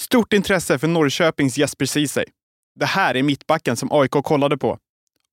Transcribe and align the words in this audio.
Stort 0.00 0.32
intresse 0.32 0.78
för 0.78 0.88
Norrköpings 0.88 1.58
Jesper 1.58 1.86
Ceesay. 1.86 2.24
Det 2.80 2.86
här 2.86 3.14
är 3.14 3.22
mittbacken 3.22 3.76
som 3.76 3.92
AIK 3.92 4.10
kollade 4.10 4.58
på. 4.58 4.78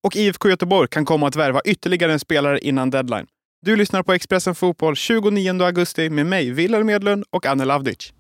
Och 0.04 0.16
IFK 0.16 0.50
Göteborg 0.50 0.88
kan 0.90 1.06
komma 1.06 1.28
att 1.28 1.36
värva 1.36 1.62
ytterligare 1.66 2.14
en 2.14 2.20
spelare 2.20 2.60
innan 2.60 2.90
deadline. 2.90 3.28
Du 3.66 3.76
lyssnar 3.76 4.04
på 4.04 4.14
Expressen 4.14 4.56
Fotboll 4.56 4.96
29 4.96 5.64
augusti 5.64 6.10
med 6.10 6.26
mig, 6.26 6.52
Wilhelm 6.52 6.90
Edlund 6.90 7.24
och 7.30 7.46
Anne 7.46 7.66
Lavdic. 7.66 8.14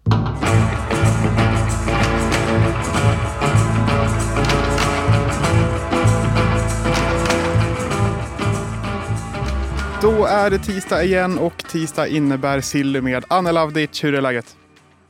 Då 10.01 10.25
är 10.25 10.49
det 10.49 10.59
tisdag 10.59 11.03
igen 11.03 11.37
och 11.37 11.57
tisdag 11.57 12.07
innebär 12.07 12.61
Silly 12.61 13.01
med 13.01 13.25
Anne 13.27 13.51
Lavdic. 13.51 14.03
Hur 14.03 14.15
är 14.15 14.21
läget? 14.21 14.57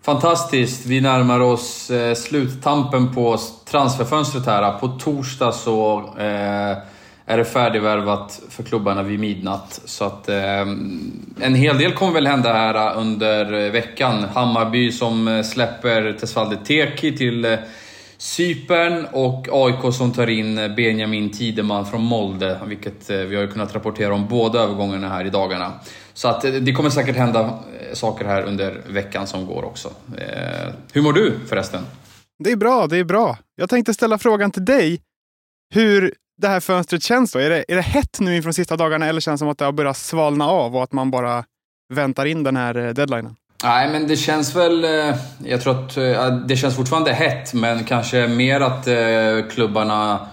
Fantastiskt. 0.07 0.85
Vi 0.85 1.01
närmar 1.01 1.39
oss 1.39 1.91
eh, 1.91 2.13
sluttampen 2.13 3.13
på 3.13 3.37
transferfönstret 3.65 4.45
här. 4.45 4.71
På 4.71 4.87
torsdag 4.87 5.51
så 5.51 5.99
eh, 6.17 6.77
är 7.25 7.37
det 7.37 7.45
färdigvärvat 7.45 8.41
för 8.49 8.63
klubbarna 8.63 9.03
vid 9.03 9.19
midnatt. 9.19 9.81
Så 9.85 10.05
att 10.05 10.29
eh, 10.29 10.61
en 11.41 11.55
hel 11.55 11.77
del 11.77 11.93
kommer 11.93 12.13
väl 12.13 12.27
hända 12.27 12.53
här 12.53 12.95
under 12.95 13.53
eh, 13.53 13.71
veckan. 13.71 14.23
Hammarby 14.33 14.91
som 14.91 15.27
eh, 15.27 15.43
släpper 15.43 16.13
Tesfalde 16.19 16.57
Teki 16.65 17.17
till 17.17 17.45
eh, 17.45 17.57
Cypern 18.17 19.05
och 19.11 19.47
AIK 19.51 19.93
som 19.93 20.11
tar 20.11 20.27
in 20.27 20.55
Benjamin 20.55 21.31
Tideman 21.31 21.85
från 21.85 22.01
Molde, 22.01 22.59
vilket 22.65 23.09
eh, 23.09 23.17
vi 23.17 23.35
har 23.35 23.47
kunnat 23.47 23.75
rapportera 23.75 24.13
om 24.13 24.27
båda 24.27 24.59
övergångarna 24.59 25.09
här 25.09 25.25
i 25.25 25.29
dagarna. 25.29 25.73
Så 26.13 26.27
att 26.27 26.45
eh, 26.45 26.51
det 26.51 26.73
kommer 26.73 26.89
säkert 26.89 27.15
hända 27.15 27.41
eh, 27.41 27.93
saker 27.93 28.25
här 28.25 28.43
under 28.43 28.81
veckan 28.89 29.27
som 29.27 29.45
går 29.45 29.65
också. 29.65 29.91
Hur 30.93 31.01
mår 31.01 31.13
du 31.13 31.39
förresten? 31.47 31.83
Det 32.43 32.51
är 32.51 32.55
bra, 32.55 32.87
det 32.87 32.97
är 32.97 33.03
bra. 33.03 33.37
Jag 33.55 33.69
tänkte 33.69 33.93
ställa 33.93 34.17
frågan 34.17 34.51
till 34.51 34.65
dig. 34.65 35.01
Hur 35.73 36.13
det 36.37 36.47
här 36.47 36.59
fönstret 36.59 37.03
känns 37.03 37.31
då? 37.31 37.39
Är 37.39 37.49
det, 37.49 37.65
är 37.67 37.75
det 37.75 37.81
hett 37.81 38.19
nu 38.19 38.35
inför 38.35 38.49
de 38.49 38.53
sista 38.53 38.77
dagarna 38.77 39.05
eller 39.05 39.21
känns 39.21 39.39
det 39.39 39.43
som 39.43 39.49
att 39.49 39.57
det 39.57 39.65
har 39.65 39.71
börjat 39.71 39.97
svalna 39.97 40.45
av 40.45 40.75
och 40.75 40.83
att 40.83 40.91
man 40.91 41.11
bara 41.11 41.43
väntar 41.93 42.25
in 42.25 42.43
den 42.43 42.55
här 42.55 42.73
deadlinen? 42.73 43.35
Nej, 43.63 43.89
men 43.89 44.07
det 44.07 44.15
känns 44.15 44.55
väl... 44.55 44.83
Eh, 44.83 45.15
jag 45.45 45.61
tror 45.61 45.79
att 45.79 45.97
eh, 45.97 46.35
det 46.35 46.55
känns 46.55 46.75
fortfarande 46.75 47.13
hett, 47.13 47.53
men 47.53 47.83
kanske 47.83 48.27
mer 48.27 48.61
att 48.61 48.87
eh, 48.87 49.49
klubbarna 49.51 50.27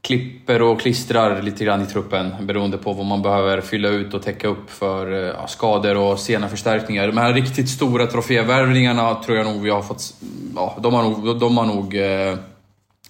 klipper 0.00 0.62
och 0.62 0.80
klistrar 0.80 1.42
lite 1.42 1.64
grann 1.64 1.82
i 1.82 1.86
truppen 1.86 2.34
beroende 2.40 2.78
på 2.78 2.92
vad 2.92 3.06
man 3.06 3.22
behöver 3.22 3.60
fylla 3.60 3.88
ut 3.88 4.14
och 4.14 4.22
täcka 4.22 4.48
upp 4.48 4.70
för 4.70 5.10
ja, 5.12 5.46
skador 5.46 5.96
och 5.96 6.18
sena 6.18 6.48
förstärkningar. 6.48 7.06
De 7.06 7.18
här 7.18 7.32
riktigt 7.32 7.68
stora 7.68 8.06
trofévärvningarna 8.06 9.14
tror 9.14 9.36
jag 9.36 9.46
nog 9.46 9.62
vi 9.62 9.70
har 9.70 9.82
fått... 9.82 10.14
Ja, 10.56 10.76
de 10.80 10.94
har 10.94 11.02
nog, 11.02 11.40
de 11.40 11.56
har 11.56 11.66
nog, 11.66 11.94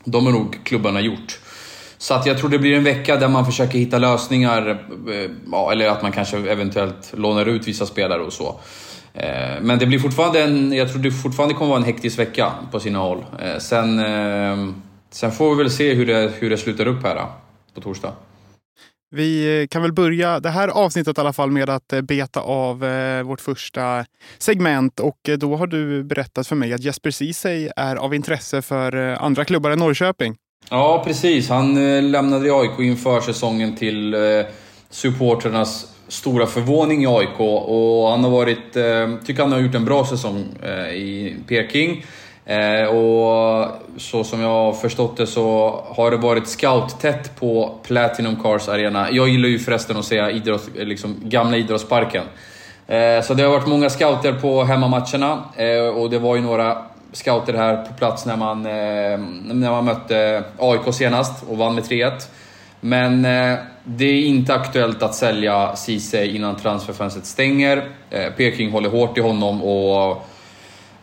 de 0.04 0.26
har 0.26 0.32
nog 0.32 0.58
klubbarna 0.64 1.00
gjort. 1.00 1.38
Så 1.98 2.14
att 2.14 2.26
jag 2.26 2.38
tror 2.38 2.50
det 2.50 2.58
blir 2.58 2.76
en 2.76 2.84
vecka 2.84 3.16
där 3.16 3.28
man 3.28 3.46
försöker 3.46 3.78
hitta 3.78 3.98
lösningar, 3.98 4.86
ja, 5.52 5.72
eller 5.72 5.88
att 5.88 6.02
man 6.02 6.12
kanske 6.12 6.36
eventuellt 6.36 7.12
lånar 7.16 7.46
ut 7.46 7.68
vissa 7.68 7.86
spelare 7.86 8.22
och 8.22 8.32
så. 8.32 8.60
Eh, 9.14 9.60
men 9.60 9.78
det 9.78 9.86
blir 9.86 9.98
fortfarande 9.98 10.42
en, 10.42 10.72
jag 10.72 10.92
tror 10.92 11.02
det 11.02 11.10
fortfarande 11.10 11.54
kommer 11.54 11.68
vara 11.68 11.80
en 11.80 11.86
hektisk 11.86 12.18
vecka 12.18 12.52
på 12.70 12.80
sina 12.80 12.98
håll. 12.98 13.24
Eh, 13.42 13.58
sen, 13.58 14.02
sen 15.10 15.32
får 15.32 15.54
vi 15.54 15.62
väl 15.62 15.70
se 15.70 15.94
hur 15.94 16.06
det, 16.06 16.32
hur 16.38 16.50
det 16.50 16.56
slutar 16.56 16.86
upp 16.86 17.02
här 17.02 17.26
på 17.74 17.80
torsdag. 17.80 18.12
Vi 19.10 19.66
kan 19.70 19.82
väl 19.82 19.92
börja 19.92 20.40
det 20.40 20.50
här 20.50 20.68
avsnittet 20.68 21.18
i 21.18 21.20
alla 21.20 21.32
fall 21.32 21.50
med 21.50 21.70
att 21.70 21.92
beta 22.02 22.40
av 22.40 22.78
vårt 23.24 23.40
första 23.40 24.04
segment 24.38 25.00
och 25.00 25.18
då 25.38 25.56
har 25.56 25.66
du 25.66 26.04
berättat 26.04 26.46
för 26.46 26.56
mig 26.56 26.72
att 26.72 26.80
Jesper 26.80 27.10
Ceesay 27.10 27.70
är 27.76 27.96
av 27.96 28.14
intresse 28.14 28.62
för 28.62 28.92
andra 28.96 29.44
klubbar 29.44 29.70
än 29.70 29.78
Norrköping. 29.78 30.36
Ja, 30.70 31.02
precis. 31.06 31.48
Han 31.48 31.76
eh, 31.76 32.02
lämnade 32.02 32.52
AIK 32.52 32.80
inför 32.80 33.20
säsongen 33.20 33.76
till 33.76 34.14
eh, 34.14 34.20
supporternas 34.90 35.94
stora 36.08 36.46
förvåning 36.46 37.02
i 37.02 37.06
AIK 37.06 37.40
och 37.40 38.10
han 38.10 38.24
har 38.24 38.30
varit, 38.30 38.76
eh, 38.76 39.24
tycker 39.26 39.42
han 39.42 39.52
har 39.52 39.58
gjort 39.58 39.74
en 39.74 39.84
bra 39.84 40.06
säsong 40.06 40.44
eh, 40.62 40.94
i 40.94 41.36
Peking. 41.48 42.04
Eh, 42.44 42.84
och 42.84 43.68
så 43.96 44.24
som 44.24 44.40
jag 44.40 44.48
har 44.48 44.72
förstått 44.72 45.16
det 45.16 45.26
så 45.26 45.80
har 45.88 46.10
det 46.10 46.16
varit 46.16 46.48
scout-tätt 46.48 47.40
på 47.40 47.78
Platinum 47.82 48.36
Cars 48.42 48.68
Arena. 48.68 49.10
Jag 49.10 49.28
gillar 49.28 49.48
ju 49.48 49.58
förresten 49.58 49.96
att 49.96 50.04
säga 50.04 50.30
idrott, 50.30 50.68
liksom 50.74 51.16
gamla 51.24 51.56
idrottsparken. 51.56 52.24
Eh, 52.86 53.22
så 53.22 53.34
det 53.34 53.42
har 53.42 53.50
varit 53.50 53.66
många 53.66 53.90
scouter 53.90 54.32
på 54.32 54.64
hemmamatcherna 54.64 55.44
och 55.94 56.10
det 56.10 56.18
var 56.18 56.36
ju 56.36 56.42
några 56.42 56.84
scouter 57.12 57.54
här 57.54 57.84
på 57.84 57.94
plats 57.94 58.26
när 58.26 58.36
man, 58.36 58.66
eh, 58.66 59.18
när 59.54 59.70
man 59.70 59.84
mötte 59.84 60.44
AIK 60.58 60.94
senast 60.94 61.44
och 61.48 61.58
vann 61.58 61.74
med 61.74 61.84
3-1. 61.84 62.28
Men 62.80 63.24
eh, 63.24 63.58
det 63.84 64.04
är 64.04 64.22
inte 64.22 64.54
aktuellt 64.54 65.02
att 65.02 65.14
sälja 65.14 65.76
Ceesay 65.76 66.36
innan 66.36 66.56
transferfönstret 66.56 67.26
stänger. 67.26 67.88
Eh, 68.10 68.32
Peking 68.36 68.72
håller 68.72 68.88
hårt 68.88 69.18
i 69.18 69.20
honom 69.20 69.62
och 69.62 70.26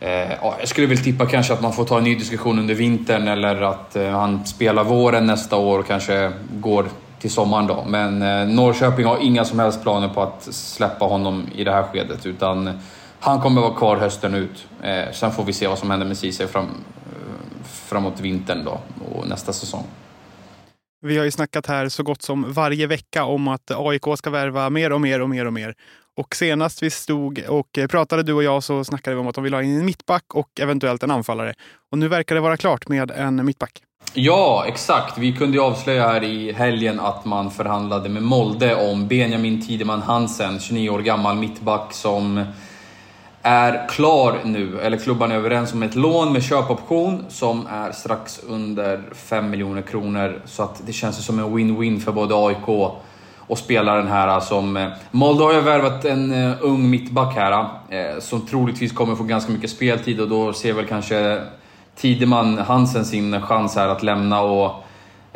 eh, 0.00 0.32
jag 0.42 0.68
skulle 0.68 0.86
väl 0.86 0.98
tippa 0.98 1.26
kanske 1.26 1.52
att 1.52 1.62
man 1.62 1.72
får 1.72 1.84
ta 1.84 1.98
en 1.98 2.04
ny 2.04 2.14
diskussion 2.14 2.58
under 2.58 2.74
vintern 2.74 3.28
eller 3.28 3.62
att 3.62 3.96
eh, 3.96 4.10
han 4.10 4.46
spelar 4.46 4.84
våren 4.84 5.26
nästa 5.26 5.56
år 5.56 5.78
och 5.78 5.86
kanske 5.86 6.32
går 6.50 6.86
till 7.20 7.30
sommaren 7.30 7.66
då. 7.66 7.84
Men 7.86 8.22
eh, 8.22 8.54
Norrköping 8.54 9.06
har 9.06 9.18
inga 9.22 9.44
som 9.44 9.58
helst 9.58 9.82
planer 9.82 10.08
på 10.08 10.22
att 10.22 10.42
släppa 10.50 11.04
honom 11.04 11.46
i 11.54 11.64
det 11.64 11.72
här 11.72 11.82
skedet 11.82 12.26
utan 12.26 12.80
han 13.20 13.40
kommer 13.40 13.60
vara 13.60 13.74
kvar 13.74 13.96
hösten 13.96 14.34
ut. 14.34 14.66
Eh, 14.82 15.12
sen 15.12 15.32
får 15.32 15.44
vi 15.44 15.52
se 15.52 15.66
vad 15.66 15.78
som 15.78 15.90
händer 15.90 16.06
med 16.06 16.16
Ceesay 16.16 16.46
fram, 16.46 16.66
framåt 17.64 18.20
vintern 18.20 18.64
då 18.64 18.78
och 19.12 19.28
nästa 19.28 19.52
säsong. 19.52 19.84
Vi 21.06 21.18
har 21.18 21.24
ju 21.24 21.30
snackat 21.30 21.66
här 21.66 21.88
så 21.88 22.02
gott 22.02 22.22
som 22.22 22.52
varje 22.52 22.86
vecka 22.86 23.24
om 23.24 23.48
att 23.48 23.70
AIK 23.70 24.02
ska 24.16 24.30
värva 24.30 24.70
mer 24.70 24.92
och 24.92 25.00
mer 25.00 25.20
och 25.20 25.30
mer 25.30 25.44
och 25.44 25.52
mer. 25.52 25.74
Och 26.16 26.36
senast 26.36 26.82
vi 26.82 26.90
stod 26.90 27.44
och 27.48 27.78
pratade 27.90 28.22
du 28.22 28.32
och 28.32 28.42
jag 28.42 28.62
så 28.62 28.84
snackade 28.84 29.16
vi 29.16 29.20
om 29.20 29.26
att 29.26 29.34
de 29.34 29.44
vill 29.44 29.54
ha 29.54 29.62
in 29.62 29.78
en 29.78 29.86
mittback 29.86 30.34
och 30.34 30.60
eventuellt 30.60 31.02
en 31.02 31.10
anfallare. 31.10 31.54
Och 31.92 31.98
nu 31.98 32.08
verkar 32.08 32.34
det 32.34 32.40
vara 32.40 32.56
klart 32.56 32.88
med 32.88 33.10
en 33.10 33.44
mittback. 33.44 33.82
Ja, 34.14 34.64
exakt. 34.68 35.18
Vi 35.18 35.32
kunde 35.32 35.56
ju 35.56 35.62
avslöja 35.62 36.08
här 36.08 36.24
i 36.24 36.52
helgen 36.52 37.00
att 37.00 37.24
man 37.24 37.50
förhandlade 37.50 38.08
med 38.08 38.22
Molde 38.22 38.90
om 38.90 39.08
Benjamin 39.08 39.66
Tideman 39.66 40.02
Hansen, 40.02 40.60
29 40.60 40.90
år 40.90 41.00
gammal 41.00 41.36
mittback 41.36 41.92
som 41.92 42.44
är 43.46 43.88
klar 43.88 44.40
nu, 44.44 44.80
eller 44.80 44.96
klubban 44.96 45.32
är 45.32 45.36
överens 45.36 45.72
om 45.72 45.82
ett 45.82 45.94
lån 45.94 46.32
med 46.32 46.42
köpoption 46.42 47.24
som 47.28 47.66
är 47.66 47.92
strax 47.92 48.40
under 48.48 49.02
5 49.14 49.50
miljoner 49.50 49.82
kronor. 49.82 50.42
Så 50.44 50.62
att 50.62 50.82
det 50.86 50.92
känns 50.92 51.24
som 51.24 51.38
en 51.38 51.44
win-win 51.44 52.00
för 52.00 52.12
både 52.12 52.34
AIK 52.34 52.68
och 53.46 53.58
spelaren 53.58 54.06
här 54.06 54.28
eh, 54.28 54.40
som... 54.40 54.76
Eh, 54.76 54.88
Molde 55.10 55.44
har 55.44 55.52
ju 55.52 55.60
värvat 55.60 56.04
en 56.04 56.32
eh, 56.32 56.56
ung 56.60 56.90
mittback 56.90 57.36
här 57.36 57.66
som 58.20 58.46
troligtvis 58.46 58.92
kommer 58.92 59.16
få 59.16 59.24
ganska 59.24 59.52
mycket 59.52 59.70
speltid 59.70 60.20
och 60.20 60.28
då 60.28 60.52
ser 60.52 60.72
väl 60.72 60.86
kanske 60.86 61.40
Tideman 61.96 62.58
Hansen 62.58 63.04
sin 63.04 63.42
chans 63.42 63.76
här 63.76 63.88
att 63.88 64.02
lämna 64.02 64.40
och 64.40 64.85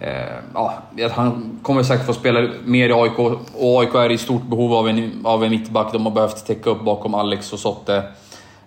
Eh, 0.01 0.37
ja, 0.55 0.83
han 1.11 1.59
kommer 1.63 1.83
säkert 1.83 2.07
få 2.07 2.13
spela 2.13 2.49
mer 2.65 2.89
i 2.89 2.93
AIK 2.93 3.19
och 3.19 3.81
AIK 3.81 3.95
är 3.95 4.11
i 4.11 4.19
stort 4.19 4.43
behov 4.43 4.75
av 4.75 4.89
en, 4.89 5.21
av 5.25 5.45
en 5.45 5.51
mittback. 5.51 5.93
De 5.93 6.07
har 6.07 6.13
behövt 6.13 6.47
täcka 6.47 6.71
upp 6.71 6.81
bakom 6.81 7.15
Alex 7.15 7.53
och 7.53 7.59
Sotte. 7.59 8.03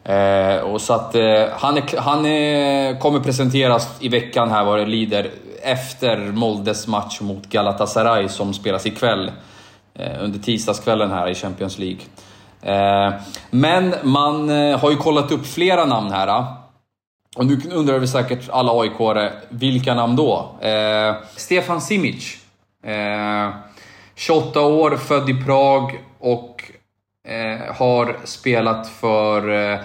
Eh, 0.04 0.58
och 0.58 0.82
så 0.82 0.94
att 0.94 1.16
eh, 1.16 1.46
han, 1.52 1.78
är, 1.78 1.98
han 1.98 2.26
är, 2.26 3.00
kommer 3.00 3.20
presenteras 3.20 3.98
i 4.00 4.10
veckan 4.10 4.52
här 4.52 4.66
vad 4.66 4.80
det 4.80 4.86
lider 4.86 5.32
efter 5.62 6.18
Moldes 6.18 6.88
match 6.88 7.22
mot 7.22 7.50
Galatasaray 7.50 8.30
som 8.30 8.54
spelas 8.54 8.86
ikväll. 8.86 9.32
Eh, 9.96 10.24
under 10.24 10.40
tisdagskvällen 10.40 11.12
här 11.12 11.30
i 11.30 11.36
Champions 11.36 11.80
League. 11.80 12.02
Eh, 12.62 13.14
men 13.50 13.96
man 14.04 14.50
eh, 14.50 14.80
har 14.80 14.92
ju 14.92 14.98
kollat 14.98 15.32
upp 15.32 15.46
flera 15.46 15.86
namn 15.86 16.12
här. 16.12 16.46
Och 17.36 17.46
nu 17.46 17.60
undrar 17.72 18.00
vi 18.00 18.08
säkert 18.08 18.50
alla 18.50 18.82
aik 18.82 18.92
vilka 19.50 19.94
namn 19.94 20.16
då? 20.16 20.56
Eh, 20.62 21.16
Stefan 21.36 21.82
Simic. 21.82 22.38
Eh, 22.84 23.50
28 24.16 24.62
år, 24.62 24.98
född 24.98 25.30
i 25.30 25.44
Prag 25.44 26.00
och 26.20 26.64
eh, 27.28 27.76
har 27.76 28.18
spelat 28.24 28.88
för... 28.88 29.50
Eh, 29.50 29.80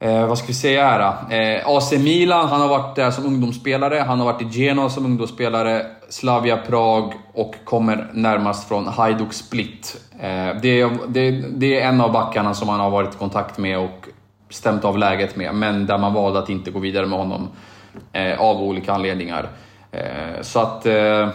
eh 0.00 0.26
vad 0.26 0.38
ska 0.38 0.46
vi 0.46 0.54
säga 0.54 0.84
här 0.84 1.34
eh, 1.34 1.68
AC 1.68 1.92
Milan, 1.92 2.48
han 2.48 2.60
har 2.60 2.68
varit 2.68 2.96
där 2.96 3.10
som 3.10 3.26
ungdomsspelare. 3.26 3.98
Han 3.98 4.18
har 4.18 4.32
varit 4.32 4.42
i 4.42 4.60
Genoa 4.60 4.90
som 4.90 5.04
ungdomsspelare. 5.04 5.86
Slavia 6.08 6.56
Prag 6.56 7.12
och 7.32 7.54
kommer 7.64 8.10
närmast 8.12 8.68
från 8.68 8.86
Hajduk 8.86 9.32
Split. 9.32 9.96
Eh, 10.20 10.60
det, 10.62 10.88
det, 11.08 11.30
det 11.30 11.80
är 11.80 11.88
en 11.88 12.00
av 12.00 12.12
backarna 12.12 12.54
som 12.54 12.68
han 12.68 12.80
har 12.80 12.90
varit 12.90 13.14
i 13.14 13.18
kontakt 13.18 13.58
med 13.58 13.78
och 13.78 14.08
stämt 14.50 14.84
av 14.84 14.98
läget 14.98 15.36
med, 15.36 15.54
men 15.54 15.86
där 15.86 15.98
man 15.98 16.14
valde 16.14 16.38
att 16.38 16.48
inte 16.48 16.70
gå 16.70 16.78
vidare 16.78 17.06
med 17.06 17.18
honom 17.18 17.48
eh, 18.12 18.40
av 18.40 18.62
olika 18.62 18.92
anledningar. 18.92 19.48
Eh, 19.90 20.42
så 20.42 20.60
att, 20.60 20.86
eh, 20.86 21.28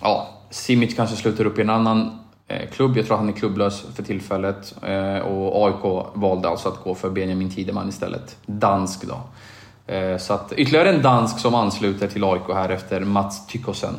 ja, 0.00 0.28
Simic 0.50 0.94
kanske 0.96 1.16
slutar 1.16 1.44
upp 1.44 1.58
i 1.58 1.62
en 1.62 1.70
annan 1.70 2.18
eh, 2.48 2.70
klubb. 2.70 2.96
Jag 2.96 3.06
tror 3.06 3.16
han 3.16 3.28
är 3.28 3.32
klubblös 3.32 3.84
för 3.94 4.02
tillfället. 4.02 4.74
Eh, 4.82 5.18
och 5.18 5.66
AIK 5.66 6.06
valde 6.14 6.48
alltså 6.48 6.68
att 6.68 6.84
gå 6.84 6.94
för 6.94 7.10
Benjamin 7.10 7.50
Tideman 7.50 7.88
istället. 7.88 8.36
Dansk 8.46 9.04
då. 9.04 9.20
Eh, 9.94 10.18
så 10.18 10.32
att 10.34 10.52
ytterligare 10.52 10.88
en 10.88 11.02
dansk 11.02 11.38
som 11.38 11.54
ansluter 11.54 12.08
till 12.08 12.24
AIK 12.24 12.48
här 12.48 12.68
efter 12.68 13.00
Mats 13.00 13.46
Tykosen. 13.46 13.94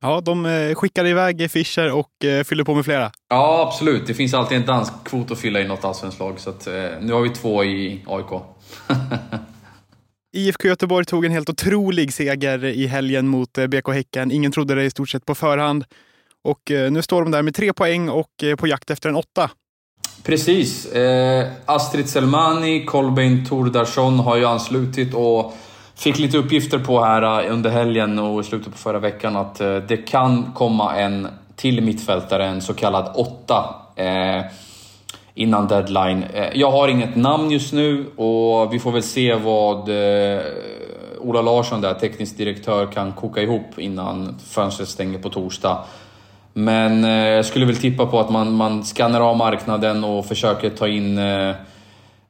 Ja, 0.00 0.20
de 0.20 0.46
eh, 0.46 0.74
skickar 0.74 1.06
iväg 1.06 1.50
Fischer 1.50 1.92
och 1.92 2.24
eh, 2.24 2.44
fyller 2.44 2.64
på 2.64 2.74
med 2.74 2.84
flera. 2.84 3.10
Ja, 3.28 3.66
absolut. 3.68 4.06
Det 4.06 4.14
finns 4.14 4.34
alltid 4.34 4.58
en 4.58 4.66
dansk 4.66 4.92
kvot 5.04 5.30
att 5.30 5.38
fylla 5.38 5.60
i 5.60 5.68
något 5.68 5.84
allsvenskt 5.84 6.20
lag. 6.20 6.40
Så 6.40 6.50
att, 6.50 6.66
nu 7.00 7.12
har 7.12 7.20
vi 7.20 7.30
två 7.30 7.64
i 7.64 8.04
AIK. 8.06 8.42
IFK 10.36 10.68
Göteborg 10.68 11.04
tog 11.04 11.24
en 11.24 11.32
helt 11.32 11.48
otrolig 11.48 12.12
seger 12.12 12.64
i 12.64 12.86
helgen 12.86 13.28
mot 13.28 13.52
BK 13.52 13.88
Häcken. 13.88 14.30
Ingen 14.30 14.52
trodde 14.52 14.74
det 14.74 14.84
i 14.84 14.90
stort 14.90 15.08
sett 15.08 15.24
på 15.24 15.34
förhand. 15.34 15.84
Och 16.44 16.60
nu 16.90 17.02
står 17.02 17.22
de 17.22 17.30
där 17.30 17.42
med 17.42 17.54
tre 17.54 17.72
poäng 17.72 18.08
och 18.08 18.30
på 18.58 18.66
jakt 18.66 18.90
efter 18.90 19.08
en 19.08 19.16
åtta. 19.16 19.50
Precis. 20.22 20.86
Eh, 20.86 21.48
Astrid 21.64 22.08
Selmani, 22.08 22.84
Kolbein 22.84 23.46
Tordarsson 23.46 24.18
har 24.18 24.36
ju 24.36 24.44
anslutit 24.44 25.14
och 25.14 25.54
fick 25.98 26.18
lite 26.18 26.38
uppgifter 26.38 26.78
på 26.78 27.04
här 27.04 27.44
eh, 27.44 27.52
under 27.52 27.70
helgen 27.70 28.18
och 28.18 28.40
i 28.40 28.44
slutet 28.44 28.72
på 28.72 28.78
förra 28.78 28.98
veckan 28.98 29.36
att 29.36 29.60
eh, 29.60 29.76
det 29.76 29.96
kan 29.96 30.52
komma 30.54 30.96
en 30.96 31.28
till 31.56 31.82
mittfältare, 31.82 32.46
en 32.46 32.60
så 32.60 32.74
kallad 32.74 33.12
åtta, 33.14 33.74
eh, 33.96 34.42
innan 35.34 35.68
deadline. 35.68 36.24
Eh, 36.34 36.48
jag 36.54 36.70
har 36.70 36.88
inget 36.88 37.16
namn 37.16 37.50
just 37.50 37.72
nu 37.72 38.06
och 38.16 38.74
vi 38.74 38.78
får 38.78 38.92
väl 38.92 39.02
se 39.02 39.34
vad 39.34 39.88
eh, 39.88 40.40
Ola 41.20 41.42
Larsson, 41.42 41.80
där 41.80 41.94
teknisk 41.94 42.38
direktör, 42.38 42.86
kan 42.86 43.12
koka 43.12 43.42
ihop 43.42 43.78
innan 43.78 44.38
fönstret 44.48 44.88
stänger 44.88 45.18
på 45.18 45.28
torsdag. 45.28 45.78
Men 46.52 47.04
eh, 47.04 47.10
jag 47.10 47.46
skulle 47.46 47.66
väl 47.66 47.76
tippa 47.76 48.06
på 48.06 48.20
att 48.20 48.30
man, 48.30 48.52
man 48.52 48.84
skannar 48.84 49.20
av 49.20 49.36
marknaden 49.36 50.04
och 50.04 50.26
försöker 50.26 50.70
ta 50.70 50.88
in 50.88 51.18
eh, 51.18 51.54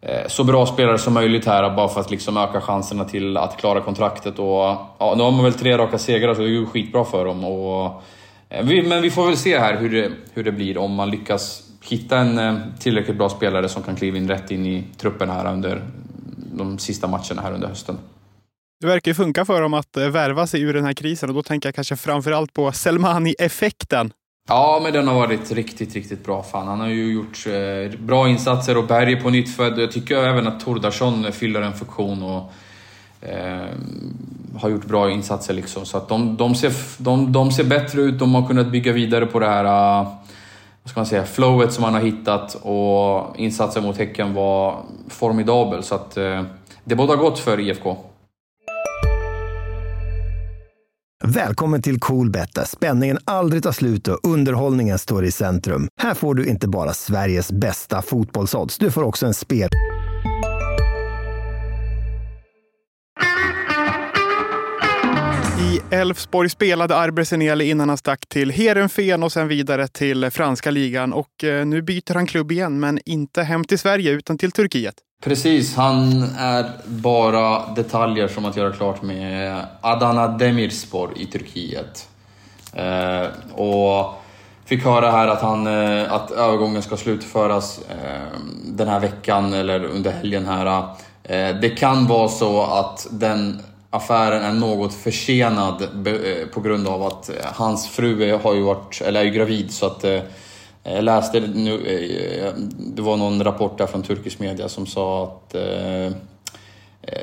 Eh, 0.00 0.28
så 0.28 0.44
bra 0.44 0.66
spelare 0.66 0.98
som 0.98 1.14
möjligt 1.14 1.46
här 1.46 1.76
bara 1.76 1.88
för 1.88 2.00
att 2.00 2.10
liksom 2.10 2.36
öka 2.36 2.60
chanserna 2.60 3.04
till 3.04 3.36
att 3.36 3.56
klara 3.56 3.80
kontraktet. 3.80 4.38
Och, 4.38 4.76
ja, 4.98 5.14
nu 5.16 5.22
har 5.22 5.30
man 5.30 5.44
väl 5.44 5.52
tre 5.52 5.78
raka 5.78 5.98
segrar 5.98 6.34
så 6.34 6.40
det 6.40 6.46
är 6.46 6.50
ju 6.50 6.66
skitbra 6.66 7.04
för 7.04 7.24
dem. 7.24 7.44
Och, 7.44 8.02
eh, 8.48 8.64
vi, 8.64 8.82
men 8.82 9.02
vi 9.02 9.10
får 9.10 9.26
väl 9.26 9.36
se 9.36 9.58
här 9.58 9.76
hur 9.76 9.90
det, 9.90 10.12
hur 10.34 10.44
det 10.44 10.52
blir 10.52 10.78
om 10.78 10.94
man 10.94 11.10
lyckas 11.10 11.62
hitta 11.82 12.18
en 12.18 12.38
eh, 12.38 12.54
tillräckligt 12.78 13.16
bra 13.16 13.28
spelare 13.28 13.68
som 13.68 13.82
kan 13.82 13.96
kliva 13.96 14.16
in 14.16 14.28
rätt 14.28 14.50
in 14.50 14.66
i 14.66 14.84
truppen 14.96 15.30
här 15.30 15.52
under 15.52 15.82
de 16.52 16.78
sista 16.78 17.06
matcherna 17.06 17.42
här 17.42 17.52
under 17.52 17.68
hösten. 17.68 17.98
Det 18.80 18.86
verkar 18.86 19.10
ju 19.10 19.14
funka 19.14 19.44
för 19.44 19.62
dem 19.62 19.74
att 19.74 19.96
värva 19.96 20.46
sig 20.46 20.62
ur 20.62 20.74
den 20.74 20.84
här 20.84 20.92
krisen 20.92 21.28
och 21.28 21.34
då 21.34 21.42
tänker 21.42 21.66
jag 21.66 21.74
kanske 21.74 21.96
framförallt 21.96 22.52
på 22.52 22.72
Selmani-effekten. 22.72 24.12
Ja, 24.50 24.80
men 24.82 24.92
den 24.92 25.08
har 25.08 25.14
varit 25.14 25.52
riktigt, 25.52 25.94
riktigt 25.94 26.24
bra. 26.24 26.42
Fan, 26.42 26.68
han 26.68 26.80
har 26.80 26.88
ju 26.88 27.12
gjort 27.12 27.46
eh, 27.46 28.00
bra 28.00 28.28
insatser 28.28 28.76
och 28.76 28.86
Berg 28.86 29.12
är 29.12 29.20
på 29.20 29.30
nytt 29.30 29.56
född. 29.56 29.78
Jag 29.78 29.92
tycker 29.92 30.16
även 30.16 30.46
att 30.46 30.60
Tordarsson 30.60 31.32
fyller 31.32 31.62
en 31.62 31.72
funktion 31.72 32.22
och 32.22 32.52
eh, 33.28 33.66
har 34.56 34.68
gjort 34.68 34.84
bra 34.84 35.10
insatser. 35.10 35.54
Liksom. 35.54 35.86
Så 35.86 35.96
att 35.96 36.08
de, 36.08 36.36
de, 36.36 36.54
ser, 36.54 36.72
de, 36.98 37.32
de 37.32 37.52
ser 37.52 37.64
bättre 37.64 38.02
ut. 38.02 38.18
De 38.18 38.34
har 38.34 38.46
kunnat 38.46 38.72
bygga 38.72 38.92
vidare 38.92 39.26
på 39.26 39.38
det 39.38 39.46
här 39.46 39.64
eh, 39.64 40.08
vad 40.82 40.90
ska 40.90 41.00
man 41.00 41.06
säga, 41.06 41.24
flowet 41.24 41.72
som 41.72 41.82
man 41.82 41.94
har 41.94 42.00
hittat 42.00 42.54
och 42.54 43.36
insatsen 43.36 43.82
mot 43.82 43.98
Häcken 43.98 44.34
var 44.34 44.76
formidabel. 45.08 45.82
Så 45.82 45.94
att 45.94 46.16
eh, 46.16 46.42
det 46.84 46.94
båda 46.94 47.16
gott 47.16 47.38
för 47.38 47.60
IFK. 47.60 47.96
Välkommen 51.34 51.82
till 51.82 52.00
Coolbet 52.00 52.54
där 52.54 52.64
spänningen 52.64 53.18
aldrig 53.24 53.62
tar 53.62 53.72
slut 53.72 54.08
och 54.08 54.18
underhållningen 54.22 54.98
står 54.98 55.24
i 55.24 55.30
centrum. 55.30 55.88
Här 56.00 56.14
får 56.14 56.34
du 56.34 56.46
inte 56.46 56.68
bara 56.68 56.94
Sveriges 56.94 57.52
bästa 57.52 58.02
fotbollsodds, 58.02 58.78
du 58.78 58.90
får 58.90 59.02
också 59.02 59.26
en 59.26 59.34
spel... 59.34 59.68
I 65.60 65.94
Elfsborg 65.94 66.48
spelade 66.48 66.96
Arber 66.96 67.24
Seneli 67.24 67.70
innan 67.70 67.88
han 67.88 67.98
stack 67.98 68.26
till 68.28 68.50
Heerenveen 68.50 69.22
och 69.22 69.32
sen 69.32 69.48
vidare 69.48 69.88
till 69.88 70.30
franska 70.30 70.70
ligan. 70.70 71.12
Och 71.12 71.44
eh, 71.44 71.66
nu 71.66 71.82
byter 71.82 72.14
han 72.14 72.26
klubb 72.26 72.52
igen, 72.52 72.80
men 72.80 72.98
inte 73.04 73.42
hem 73.42 73.64
till 73.64 73.78
Sverige 73.78 74.10
utan 74.10 74.38
till 74.38 74.52
Turkiet. 74.52 74.94
Precis, 75.24 75.76
han 75.76 76.22
är 76.38 76.70
bara 76.86 77.74
detaljer 77.74 78.28
som 78.28 78.44
att 78.44 78.56
göra 78.56 78.72
klart 78.72 79.02
med 79.02 79.66
Adana 79.80 80.28
Demirspor 80.28 81.12
i 81.16 81.26
Turkiet. 81.26 82.08
Eh, 82.72 83.26
och 83.54 84.14
fick 84.64 84.84
höra 84.84 85.10
här 85.10 85.28
att, 85.28 85.42
han, 85.42 85.66
eh, 85.66 86.12
att 86.12 86.30
övergången 86.30 86.82
ska 86.82 86.96
slutföras 86.96 87.80
eh, 87.88 88.38
den 88.66 88.88
här 88.88 89.00
veckan 89.00 89.52
eller 89.52 89.84
under 89.84 90.10
helgen 90.10 90.46
här. 90.46 90.82
Eh, 91.22 91.56
det 91.60 91.70
kan 91.78 92.06
vara 92.06 92.28
så 92.28 92.62
att 92.62 93.06
den 93.10 93.62
affären 93.90 94.42
är 94.42 94.52
något 94.52 94.94
försenad 94.94 95.82
eh, 95.82 96.46
på 96.54 96.60
grund 96.60 96.88
av 96.88 97.02
att 97.02 97.28
eh, 97.28 97.34
hans 97.44 97.88
fru 97.88 98.38
har 98.42 98.54
ju 98.54 98.62
varit, 98.62 99.00
eller 99.00 99.20
är 99.20 99.24
ju 99.24 99.30
gravid 99.30 99.72
så 99.72 99.86
att 99.86 100.04
eh, 100.04 100.20
jag 100.94 101.04
läste 101.04 101.40
nu, 101.40 101.86
eh, 101.86 102.46
eh, 102.46 102.52
det 102.78 103.02
var 103.02 103.16
någon 103.16 103.44
rapport 103.44 103.78
där 103.78 103.86
från 103.86 104.02
turkisk 104.02 104.38
media 104.38 104.68
som 104.68 104.86
sa 104.86 105.24
att 105.24 105.54
eh, 105.54 106.16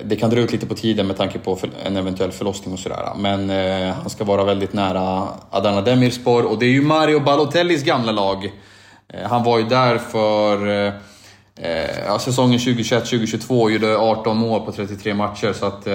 det 0.03 0.15
kan 0.15 0.29
dra 0.29 0.39
ut 0.39 0.51
lite 0.51 0.65
på 0.65 0.75
tiden 0.75 1.07
med 1.07 1.17
tanke 1.17 1.39
på 1.39 1.57
en 1.85 1.97
eventuell 1.97 2.31
förlossning 2.31 2.73
och 2.73 2.79
sådär. 2.79 3.13
Men 3.17 3.49
eh, 3.49 3.93
han 3.93 4.09
ska 4.09 4.23
vara 4.23 4.43
väldigt 4.43 4.73
nära 4.73 5.27
Adana 5.49 5.81
Demirspor 5.81 6.45
och 6.45 6.59
det 6.59 6.65
är 6.65 6.69
ju 6.69 6.81
Mario 6.81 7.19
Balotellis 7.19 7.83
gamla 7.83 8.11
lag. 8.11 8.51
Han 9.29 9.43
var 9.43 9.57
ju 9.57 9.63
där 9.63 9.97
för 9.97 10.93
säsongen 12.19 12.59
2021-2022 12.59 13.61
och 13.61 13.71
gjorde 13.71 13.97
18 13.97 14.37
mål 14.37 14.61
på 14.61 14.71
33 14.71 15.13
matcher. 15.13 15.53
Så 15.53 15.65
att, 15.65 15.87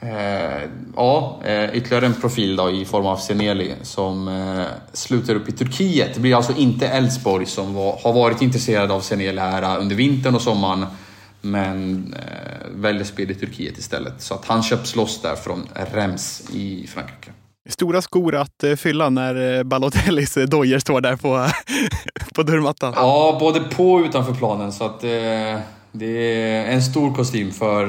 Eh, 0.00 0.68
ja, 0.96 1.40
eh, 1.44 1.76
ytterligare 1.76 2.06
en 2.06 2.14
profil 2.14 2.56
då 2.56 2.70
i 2.70 2.84
form 2.84 3.06
av 3.06 3.16
Seneli 3.16 3.74
som 3.82 4.28
eh, 4.28 4.66
slutar 4.92 5.34
upp 5.34 5.48
i 5.48 5.52
Turkiet. 5.52 6.14
Det 6.14 6.20
blir 6.20 6.36
alltså 6.36 6.56
inte 6.56 6.88
Elfsborg 6.88 7.46
som 7.46 7.74
var, 7.74 7.98
har 8.02 8.12
varit 8.12 8.42
intresserade 8.42 8.94
av 8.94 9.00
Seneli 9.00 9.40
här 9.40 9.78
under 9.78 9.96
vintern 9.96 10.34
och 10.34 10.42
sommaren. 10.42 10.86
Men 11.40 12.14
eh, 12.14 12.68
väljer 12.70 13.04
spel 13.04 13.30
i 13.30 13.34
Turkiet 13.34 13.78
istället. 13.78 14.22
Så 14.22 14.34
att 14.34 14.44
han 14.44 14.62
köps 14.62 14.96
loss 14.96 15.22
där 15.22 15.36
från 15.36 15.68
Rems 15.92 16.50
i 16.52 16.86
Frankrike. 16.86 17.30
Stora 17.68 18.02
skor 18.02 18.34
att 18.34 18.64
eh, 18.64 18.74
fylla 18.74 19.10
när 19.10 19.58
eh, 19.58 19.62
Balotellis 19.62 20.36
eh, 20.36 20.46
dojer 20.46 20.78
står 20.78 21.00
där 21.00 21.16
på, 21.16 21.46
på 22.34 22.42
dörrmattan. 22.42 22.92
Ja, 22.96 23.36
både 23.40 23.60
på 23.60 23.92
och 23.92 24.04
utanför 24.04 24.34
planen. 24.34 24.72
Så 24.72 24.84
att 24.84 25.00
det 25.92 26.34
är 26.42 26.66
en 26.66 26.82
stor 26.82 27.14
kostym 27.14 27.50
för 27.50 27.84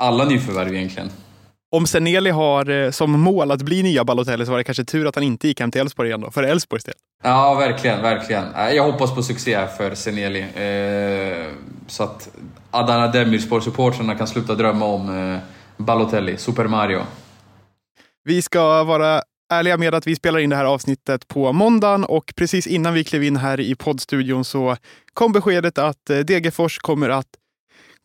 alla 0.00 0.24
nyförvärv 0.24 0.74
egentligen. 0.74 1.10
Om 1.72 1.86
Seneli 1.86 2.30
har 2.30 2.70
eh, 2.70 2.90
som 2.90 3.20
mål 3.20 3.50
att 3.50 3.62
bli 3.62 3.82
nya 3.82 4.04
Balotelli 4.04 4.44
så 4.46 4.50
var 4.50 4.58
det 4.58 4.64
kanske 4.64 4.84
tur 4.84 5.06
att 5.06 5.14
han 5.14 5.24
inte 5.24 5.48
gick 5.48 5.60
hem 5.60 5.70
till 5.70 5.80
Elfsborg 5.80 6.08
igen 6.08 6.20
då, 6.20 6.30
för 6.30 6.42
Elfsborgs 6.42 6.84
del. 6.84 6.94
Ja, 7.22 7.54
verkligen, 7.54 8.02
verkligen. 8.02 8.44
Jag 8.74 8.92
hoppas 8.92 9.14
på 9.14 9.22
succé 9.22 9.66
för 9.76 9.94
Seneli. 9.94 10.40
Eh, 10.40 11.46
så 11.86 12.02
att 12.02 12.28
Adana 12.70 13.12
Demirspor-supportrarna 13.12 14.14
kan 14.14 14.26
sluta 14.26 14.54
drömma 14.54 14.86
om 14.86 15.32
eh, 15.32 15.38
Balotelli, 15.76 16.36
Super 16.36 16.64
Mario. 16.64 17.00
Vi 18.24 18.42
ska 18.42 18.84
vara 18.84 19.22
ärliga 19.52 19.76
med 19.76 19.94
att 19.94 20.06
vi 20.06 20.16
spelar 20.16 20.38
in 20.38 20.50
det 20.50 20.56
här 20.56 20.64
avsnittet 20.64 21.28
på 21.28 21.52
måndagen 21.52 22.04
och 22.04 22.32
precis 22.36 22.66
innan 22.66 22.94
vi 22.94 23.04
klev 23.04 23.22
in 23.22 23.36
här 23.36 23.60
i 23.60 23.74
poddstudion 23.74 24.44
så 24.44 24.76
kom 25.14 25.32
beskedet 25.32 25.78
att 25.78 26.06
Degerfors 26.06 26.78
kommer 26.78 27.08
att 27.08 27.26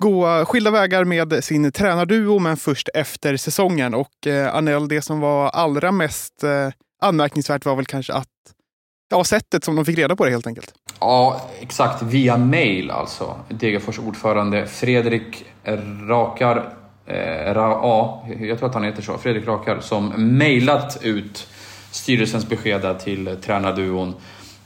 gå 0.03 0.45
skilda 0.45 0.71
vägar 0.71 1.05
med 1.05 1.43
sin 1.43 1.71
tränarduo, 1.71 2.39
men 2.39 2.57
först 2.57 2.89
efter 2.93 3.37
säsongen. 3.37 3.93
Och 3.93 4.27
eh, 4.27 4.55
Anel, 4.55 4.87
det 4.87 5.01
som 5.01 5.19
var 5.19 5.49
allra 5.49 5.91
mest 5.91 6.43
eh, 6.43 6.69
anmärkningsvärt 7.01 7.65
var 7.65 7.75
väl 7.75 7.85
kanske 7.85 8.13
att 8.13 8.27
Ja, 9.09 9.23
sättet 9.23 9.63
som 9.63 9.75
de 9.75 9.85
fick 9.85 9.97
reda 9.97 10.15
på 10.15 10.25
det 10.25 10.31
helt 10.31 10.47
enkelt. 10.47 10.73
Ja, 10.99 11.41
exakt. 11.59 12.01
Via 12.01 12.37
mail 12.37 12.91
alltså. 12.91 13.35
Degerfors 13.49 13.99
ordförande 13.99 14.67
Fredrik 14.67 15.45
Rakar, 16.07 16.73
eh, 17.05 17.53
Ra, 17.53 17.69
ja, 17.69 18.27
jag 18.39 18.59
tror 18.59 18.69
att 18.69 18.73
han 18.75 18.83
heter 18.83 19.01
så, 19.01 19.17
Fredrik 19.17 19.47
Rakar, 19.47 19.79
som 19.79 20.07
mejlat 20.37 20.97
ut 21.01 21.47
styrelsens 21.91 22.49
besked 22.49 22.99
till 22.99 23.37
tränarduon 23.41 24.13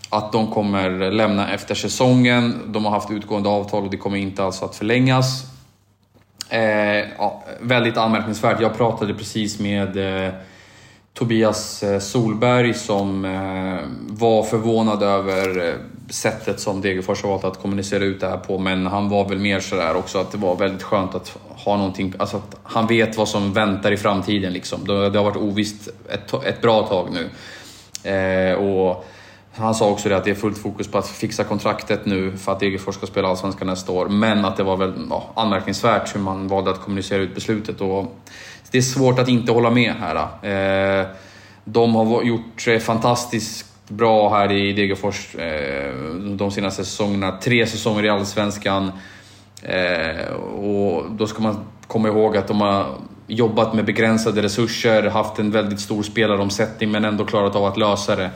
att 0.10 0.32
de 0.32 0.52
kommer 0.52 1.12
lämna 1.12 1.54
efter 1.54 1.76
säsongen. 1.76 2.60
De 2.68 2.86
har 2.86 2.92
haft 2.92 3.12
utgående 3.12 3.50
avtal 3.50 3.84
och 3.84 3.90
det 3.90 3.98
kommer 3.98 4.18
inte 4.18 4.44
alls 4.44 4.64
att 4.64 4.76
förlängas. 4.76 5.44
Eh, 6.50 7.06
ja, 7.18 7.44
väldigt 7.62 7.98
anmärkningsvärt. 7.98 8.62
Jag 8.62 8.78
pratade 8.78 9.14
precis 9.14 9.60
med 9.60 10.26
eh, 10.26 10.34
Tobias 11.14 11.84
eh, 11.84 12.00
Solberg 12.00 12.74
som 12.74 13.26
eh, 13.26 13.80
var 14.08 14.44
förvånad 14.44 15.04
över 15.04 15.68
eh, 15.68 15.74
sättet 16.10 16.60
som 16.60 16.82
Degerfors 16.82 17.24
har 17.24 17.30
valt 17.30 17.44
att 17.44 17.62
kommunicera 17.62 18.04
ut 18.04 18.20
det 18.20 18.28
här 18.28 18.38
på. 18.38 18.58
Men 18.58 18.86
han 18.86 19.10
var 19.10 19.30
väl 19.30 19.40
mer 19.40 19.60
sådär 19.60 19.96
också 19.96 20.18
att 20.20 20.32
det 20.32 20.38
var 20.38 20.56
väldigt 20.56 20.84
skönt 20.84 21.16
att 21.16 21.38
ha 21.48 21.78
någonting, 21.78 22.14
alltså 22.18 22.38
att 22.38 22.56
han 22.64 22.88
vet 22.88 23.18
vad 23.18 23.28
som 23.28 23.54
väntar 23.54 23.92
i 23.92 23.98
framtiden 23.98 24.54
liksom. 24.54 24.86
Det, 24.88 25.10
det 25.10 25.20
har 25.20 25.26
varit 25.26 25.38
ovisst 25.38 25.90
ett, 26.10 26.34
ett 26.34 26.62
bra 26.62 26.88
tag 26.88 27.08
nu. 27.12 27.30
Eh, 28.12 28.54
och 28.54 29.06
han 29.60 29.76
sa 29.76 29.90
också 29.90 30.10
det 30.10 30.18
att 30.18 30.24
det 30.24 30.32
är 30.32 30.36
fullt 30.36 30.58
fokus 30.58 30.88
på 30.88 30.98
att 30.98 31.08
fixa 31.08 31.44
kontraktet 31.44 32.06
nu 32.06 32.38
för 32.38 32.52
att 32.52 32.60
Degerfors 32.60 32.96
ska 32.96 33.06
spela 33.06 33.28
Allsvenskan 33.28 33.68
nästa 33.68 33.92
år. 33.92 34.10
Men 34.10 34.46
att 34.46 34.58
det 34.58 34.64
var 34.64 34.78
väl 34.78 34.94
ja, 35.10 35.30
anmärkningsvärt 35.36 36.16
hur 36.16 36.20
man 36.20 36.48
valde 36.48 36.72
att 36.72 36.82
kommunicera 36.82 37.22
ut 37.22 37.36
beslutet. 37.36 37.82
Och 37.82 38.16
det 38.72 38.78
är 38.78 38.82
svårt 38.82 39.20
att 39.20 39.28
inte 39.28 39.52
hålla 39.52 39.70
med 39.70 39.94
här. 40.00 40.16
Eh, 41.02 41.08
de 41.64 41.96
har 41.96 42.24
gjort 42.24 42.68
eh, 42.68 42.80
fantastiskt 42.80 43.66
bra 43.88 44.30
här 44.30 44.52
i 44.52 44.74
Degerfors 44.74 45.36
eh, 45.36 45.94
de 46.38 46.52
senaste 46.52 46.86
säsongerna. 46.86 47.32
Tre 47.32 47.68
säsonger 47.68 48.06
i 48.06 48.10
Allsvenskan. 48.10 48.92
Eh, 49.64 50.34
och 50.36 51.12
då 51.12 51.28
ska 51.28 51.42
man 51.42 51.66
komma 51.88 52.08
ihåg 52.08 52.38
att 52.38 52.48
de 52.48 52.62
har 52.62 52.86
jobbat 53.28 53.74
med 53.74 53.86
begränsade 53.86 54.42
resurser, 54.42 55.04
haft 55.04 55.40
en 55.40 55.52
väldigt 55.52 55.80
stor 55.80 56.04
spelaromsättning 56.04 56.92
men 56.92 57.06
ändå 57.06 57.26
klarat 57.26 57.56
av 57.56 57.66
att 57.66 57.78
lösa 57.78 58.16
det. 58.16 58.30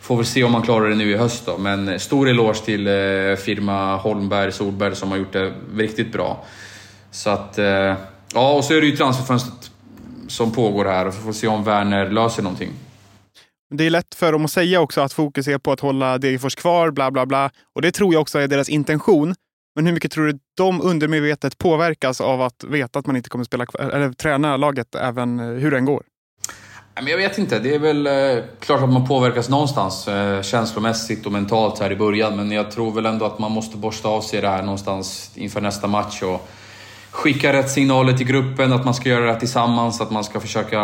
Får 0.00 0.16
väl 0.16 0.26
se 0.26 0.44
om 0.44 0.52
man 0.52 0.62
klarar 0.62 0.88
det 0.88 0.94
nu 0.94 1.10
i 1.10 1.16
höst 1.16 1.46
då, 1.46 1.58
men 1.58 1.88
eh, 1.88 1.98
stor 1.98 2.28
eloge 2.28 2.64
till 2.64 2.86
eh, 2.86 3.36
firma 3.36 3.96
Holmberg 3.96 4.52
Solberg 4.52 4.96
som 4.96 5.10
har 5.10 5.18
gjort 5.18 5.32
det 5.32 5.52
riktigt 5.76 6.12
bra. 6.12 6.44
Så 7.10 7.30
att, 7.30 7.58
eh, 7.58 7.94
ja 8.34 8.52
och 8.52 8.64
så 8.64 8.74
är 8.74 8.80
det 8.80 8.86
ju 8.86 8.96
transferfönstret 8.96 9.70
som 10.28 10.52
pågår 10.52 10.84
här 10.84 11.06
och 11.06 11.14
så 11.14 11.20
får 11.20 11.28
vi 11.28 11.34
se 11.34 11.46
om 11.46 11.64
Werner 11.64 12.10
löser 12.10 12.42
någonting. 12.42 12.70
Det 13.70 13.86
är 13.86 13.90
lätt 13.90 14.14
för 14.14 14.32
dem 14.32 14.44
att 14.44 14.50
säga 14.50 14.80
också 14.80 15.00
att 15.00 15.12
fokus 15.12 15.48
är 15.48 15.58
på 15.58 15.72
att 15.72 15.80
hålla 15.80 16.18
Degerfors 16.18 16.54
kvar, 16.54 16.90
bla 16.90 17.10
bla 17.10 17.26
bla. 17.26 17.50
Och 17.74 17.82
det 17.82 17.92
tror 17.92 18.12
jag 18.12 18.20
också 18.20 18.38
är 18.38 18.48
deras 18.48 18.68
intention. 18.68 19.34
Men 19.74 19.86
hur 19.86 19.92
mycket 19.92 20.12
tror 20.12 20.26
du 20.26 20.38
de 20.56 20.80
undermedvetet 20.80 21.58
påverkas 21.58 22.20
av 22.20 22.42
att 22.42 22.64
veta 22.64 22.98
att 22.98 23.06
man 23.06 23.16
inte 23.16 23.28
kommer 23.28 23.44
spela 23.44 23.66
eller 23.78 24.12
träna 24.12 24.56
laget 24.56 24.94
även 24.94 25.40
eh, 25.40 25.46
hur 25.46 25.70
den 25.70 25.84
går? 25.84 26.02
Jag 27.06 27.16
vet 27.16 27.38
inte. 27.38 27.58
Det 27.58 27.74
är 27.74 27.78
väl 27.78 28.06
eh, 28.06 28.44
klart 28.60 28.82
att 28.82 28.92
man 28.92 29.06
påverkas 29.06 29.48
någonstans 29.48 30.08
eh, 30.08 30.42
känslomässigt 30.42 31.26
och 31.26 31.32
mentalt 31.32 31.78
här 31.78 31.92
i 31.92 31.96
början. 31.96 32.36
Men 32.36 32.52
jag 32.52 32.70
tror 32.70 32.92
väl 32.92 33.06
ändå 33.06 33.24
att 33.24 33.38
man 33.38 33.52
måste 33.52 33.76
borsta 33.76 34.08
av 34.08 34.20
sig 34.20 34.40
det 34.40 34.48
här 34.48 34.62
någonstans 34.62 35.30
inför 35.34 35.60
nästa 35.60 35.86
match. 35.86 36.22
Och 36.22 36.48
skicka 37.10 37.52
rätt 37.52 37.70
signaler 37.70 38.12
till 38.12 38.26
gruppen, 38.26 38.72
att 38.72 38.84
man 38.84 38.94
ska 38.94 39.08
göra 39.08 39.24
det 39.24 39.32
här 39.32 39.38
tillsammans, 39.38 40.00
att 40.00 40.10
man 40.10 40.24
ska 40.24 40.40
försöka 40.40 40.78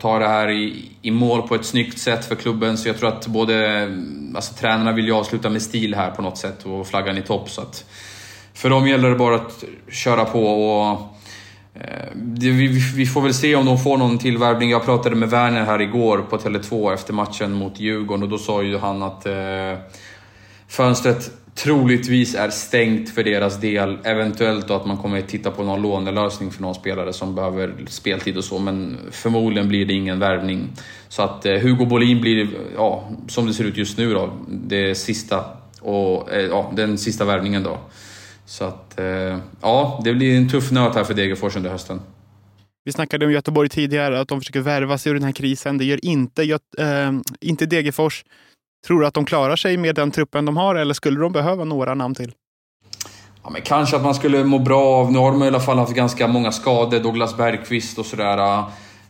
ta 0.00 0.18
det 0.18 0.28
här 0.28 0.50
i, 0.50 0.90
i 1.02 1.10
mål 1.10 1.48
på 1.48 1.54
ett 1.54 1.64
snyggt 1.64 1.98
sätt 1.98 2.24
för 2.24 2.34
klubben. 2.34 2.78
Så 2.78 2.88
jag 2.88 2.98
tror 2.98 3.08
att 3.08 3.26
både 3.26 3.66
mm, 3.66 4.32
alltså, 4.36 4.54
tränarna 4.54 4.92
vill 4.92 5.06
ju 5.06 5.12
avsluta 5.12 5.50
med 5.50 5.62
stil 5.62 5.94
här 5.94 6.10
på 6.10 6.22
något 6.22 6.38
sätt 6.38 6.66
och 6.66 6.86
flaggan 6.86 7.18
i 7.18 7.22
topp. 7.22 7.50
Så 7.50 7.60
att 7.62 7.84
för 8.54 8.70
dem 8.70 8.88
gäller 8.88 9.10
det 9.10 9.16
bara 9.16 9.36
att 9.36 9.64
köra 9.90 10.24
på 10.24 10.46
och 10.46 11.11
Eh, 11.74 12.08
vi, 12.14 12.68
vi, 12.96 13.06
får 13.06 13.20
väl 13.20 13.34
se 13.34 13.56
om 13.56 13.66
de 13.66 13.78
får 13.78 13.96
någon 13.96 14.18
tillvärvning. 14.18 14.70
Jag 14.70 14.84
pratade 14.84 15.16
med 15.16 15.30
Werner 15.30 15.64
här 15.64 15.80
igår 15.80 16.18
på 16.18 16.38
Tele2 16.38 16.94
efter 16.94 17.12
matchen 17.12 17.52
mot 17.52 17.80
Djurgården 17.80 18.22
och 18.22 18.28
då 18.28 18.38
sa 18.38 18.62
ju 18.62 18.78
han 18.78 19.02
att 19.02 19.26
eh, 19.26 19.78
fönstret 20.68 21.30
troligtvis 21.54 22.34
är 22.34 22.50
stängt 22.50 23.10
för 23.10 23.24
deras 23.24 23.60
del. 23.60 23.98
Eventuellt 24.04 24.68
då 24.68 24.74
att 24.74 24.86
man 24.86 24.96
kommer 24.96 25.18
att 25.18 25.28
titta 25.28 25.50
på 25.50 25.62
någon 25.62 25.82
lånelösning 25.82 26.50
för 26.50 26.62
någon 26.62 26.74
spelare 26.74 27.12
som 27.12 27.34
behöver 27.34 27.74
speltid 27.86 28.36
och 28.36 28.44
så, 28.44 28.58
men 28.58 28.98
förmodligen 29.10 29.68
blir 29.68 29.86
det 29.86 29.92
ingen 29.92 30.18
värvning. 30.18 30.68
Så 31.08 31.22
att 31.22 31.46
eh, 31.46 31.58
Hugo 31.58 31.86
Bolin 31.86 32.20
blir, 32.20 32.48
ja, 32.76 33.08
som 33.28 33.46
det 33.46 33.54
ser 33.54 33.64
ut 33.64 33.76
just 33.76 33.98
nu 33.98 34.14
då, 34.14 34.32
det 34.48 34.94
sista, 34.94 35.44
och, 35.80 36.32
eh, 36.32 36.46
ja, 36.46 36.72
den 36.76 36.98
sista 36.98 37.24
värvningen 37.24 37.62
då. 37.62 37.78
Så 38.44 38.64
att, 38.64 39.00
eh, 39.00 39.38
ja, 39.60 40.00
det 40.04 40.14
blir 40.14 40.36
en 40.36 40.48
tuff 40.48 40.70
nöt 40.70 40.94
här 40.94 41.04
för 41.04 41.14
Degerfors 41.14 41.56
under 41.56 41.70
hösten. 41.70 42.00
Vi 42.84 42.92
snackade 42.92 43.26
om 43.26 43.32
Göteborg 43.32 43.68
tidigare, 43.68 44.20
att 44.20 44.28
de 44.28 44.40
försöker 44.40 44.60
värva 44.60 44.98
sig 44.98 45.10
ur 45.10 45.14
den 45.14 45.24
här 45.24 45.32
krisen. 45.32 45.78
Det 45.78 45.84
gör 45.84 46.04
inte, 46.04 46.42
äh, 46.42 47.12
inte 47.40 47.66
Degerfors. 47.66 48.24
Tror 48.86 49.00
du 49.00 49.06
att 49.06 49.14
de 49.14 49.24
klarar 49.24 49.56
sig 49.56 49.76
med 49.76 49.94
den 49.94 50.10
truppen 50.10 50.44
de 50.44 50.56
har 50.56 50.74
eller 50.74 50.94
skulle 50.94 51.20
de 51.20 51.32
behöva 51.32 51.64
några 51.64 51.94
namn 51.94 52.14
till? 52.14 52.32
Ja, 53.44 53.50
men 53.50 53.62
kanske 53.62 53.96
att 53.96 54.02
man 54.02 54.14
skulle 54.14 54.44
må 54.44 54.58
bra 54.58 54.84
av... 54.84 55.12
Nu 55.12 55.18
har 55.18 55.32
de 55.32 55.42
i 55.42 55.46
alla 55.46 55.60
fall 55.60 55.78
haft 55.78 55.94
ganska 55.94 56.28
många 56.28 56.52
skador, 56.52 57.00
Douglas 57.00 57.36
Bergqvist 57.36 57.98
och 57.98 58.06
sådär. 58.06 58.64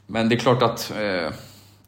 Men 0.06 0.28
det 0.28 0.34
är 0.34 0.38
klart 0.38 0.62
att 0.62 0.90
eh, 0.90 1.32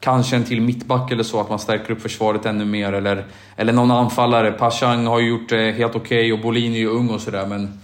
kanske 0.04 0.36
en 0.36 0.44
till 0.44 0.60
mittback 0.60 1.12
eller 1.12 1.22
så, 1.22 1.40
att 1.40 1.50
man 1.50 1.58
stärker 1.58 1.92
upp 1.92 2.02
försvaret 2.02 2.46
ännu 2.46 2.64
mer. 2.64 2.92
Eller, 2.92 3.24
eller 3.56 3.72
någon 3.72 3.90
anfallare. 3.90 4.52
Pashang 4.52 5.06
har 5.06 5.20
ju 5.20 5.28
gjort 5.28 5.48
det 5.48 5.72
helt 5.72 5.96
okej 5.96 6.18
okay, 6.18 6.32
och 6.32 6.40
Bolin 6.40 6.74
är 6.74 6.78
ju 6.78 6.88
ung 6.88 7.08
och 7.08 7.20
sådär. 7.20 7.46
Men 7.46 7.80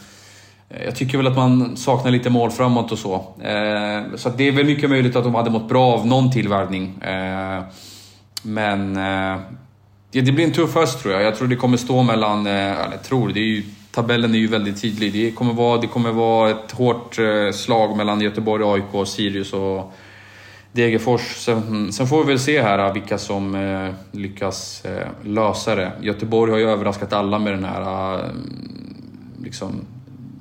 eh, 0.69 0.85
jag 0.85 0.97
tycker 0.97 1.19
väl 1.19 1.27
att 1.27 1.37
man 1.37 1.77
saknar 1.77 2.11
lite 2.11 2.31
mål 2.31 2.51
framåt 2.51 2.93
och 2.93 2.99
så. 2.99 3.15
Eh, 3.41 4.17
så 4.17 4.29
det 4.29 4.49
är 4.49 4.53
väl 4.53 4.67
mycket 4.67 4.91
möjligt 4.91 5.17
att 5.17 5.25
de 5.25 5.35
hade 5.35 5.51
mått 5.51 5.69
bra 5.69 5.93
av 5.93 6.07
någon 6.07 6.31
tillvärvning. 6.31 7.03
Eh, 7.03 7.63
men 8.43 8.97
eh, 8.97 9.41
det, 10.11 10.21
det 10.21 10.33
blir 10.33 10.45
en 10.45 10.53
tuff 10.53 10.75
höst 10.75 11.03
tror 11.03 11.15
jag. 11.15 11.23
Jag 11.23 11.37
tror 11.37 11.49
det 11.49 11.57
kommer 11.57 11.77
stå 11.77 12.03
mellan, 12.03 12.47
eh, 12.47 12.81
eller 12.81 12.97
tror, 12.97 13.29
det 13.29 13.41
är 13.41 13.45
ju, 13.45 13.63
tabellen 13.91 14.35
är 14.35 14.39
ju 14.39 14.47
väldigt 14.47 14.83
tydlig. 14.83 15.13
Det 15.13 15.31
kommer 15.31 15.53
vara, 15.53 15.81
det 15.81 15.87
kommer 15.87 16.13
vara 16.13 16.51
ett 16.51 16.73
hårt 16.73 17.19
eh, 17.19 17.53
slag 17.53 17.97
mellan 17.97 18.21
Göteborg, 18.21 18.65
AIK, 18.65 19.09
Sirius 19.09 19.53
och 19.53 19.93
Degerfors. 20.73 21.37
Sen, 21.37 21.93
sen, 21.93 22.07
får 22.07 22.25
vi 22.25 22.27
väl 22.27 22.39
se 22.39 22.63
här 22.63 22.79
äh, 22.79 22.93
vilka 22.93 23.19
som 23.19 23.55
eh, 23.55 23.95
lyckas 24.11 24.85
äh, 24.85 25.07
lösa 25.23 25.75
det. 25.75 25.93
Göteborg 26.01 26.53
har 26.53 26.59
ju 26.59 26.71
överraskat 26.71 27.13
alla 27.13 27.39
med 27.39 27.53
den 27.53 27.65
här 27.65 28.19
liksom, 29.43 29.73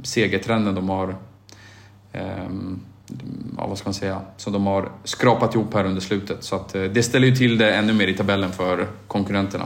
segertrenden 0.03 0.75
de 0.75 0.89
har 0.89 1.15
ähm, 2.13 2.79
ja, 3.57 3.67
vad 3.67 3.77
ska 3.77 3.87
man 3.87 3.93
säga, 3.93 4.21
som 4.37 4.53
de 4.53 4.65
har 4.65 4.89
skrapat 5.03 5.55
ihop 5.55 5.73
här 5.73 5.85
under 5.85 6.01
slutet. 6.01 6.43
Så 6.43 6.55
att, 6.55 6.75
eh, 6.75 6.83
det 6.83 7.03
ställer 7.03 7.27
ju 7.27 7.35
till 7.35 7.57
det 7.57 7.73
ännu 7.73 7.93
mer 7.93 8.07
i 8.07 8.13
tabellen 8.13 8.51
för 8.51 8.87
konkurrenterna. 9.07 9.65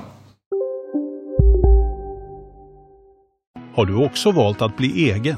Har 3.76 3.86
du 3.86 4.06
också 4.06 4.32
valt 4.32 4.62
att 4.62 4.78
bli 4.78 5.12
egen? 5.12 5.38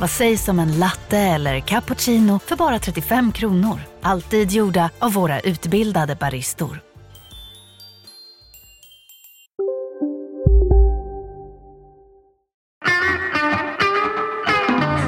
Vad 0.00 0.10
sägs 0.10 0.48
om 0.48 0.58
en 0.58 0.78
latte 0.78 1.18
eller 1.18 1.60
cappuccino 1.60 2.38
för 2.38 2.56
bara 2.56 2.78
35 2.78 3.32
kronor? 3.32 3.80
Alltid 4.02 4.50
gjorda 4.50 4.90
av 4.98 5.12
våra 5.12 5.40
utbildade 5.40 6.16
baristor. 6.20 6.82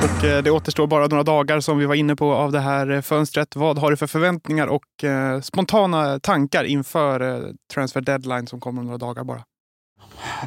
Och 0.02 0.24
eh, 0.24 0.42
det 0.42 0.50
återstår 0.50 0.86
bara 0.86 1.06
några 1.06 1.22
dagar 1.22 1.60
som 1.60 1.78
vi 1.78 1.86
var 1.86 1.94
inne 1.94 2.16
på 2.16 2.32
av 2.32 2.52
det 2.52 2.60
här 2.60 2.90
eh, 2.90 3.00
fönstret. 3.00 3.56
Vad 3.56 3.78
har 3.78 3.90
du 3.90 3.96
för 3.96 4.06
förväntningar 4.06 4.66
och 4.66 5.04
eh, 5.04 5.40
spontana 5.40 6.20
tankar 6.20 6.64
inför 6.64 7.44
transfer 7.74 8.00
deadline 8.00 8.46
som 8.46 8.60
kommer 8.60 8.80
om 8.80 8.86
några 8.86 8.98
dagar 8.98 9.24
bara? 9.24 9.42